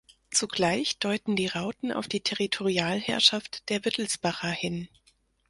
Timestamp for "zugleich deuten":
0.31-1.35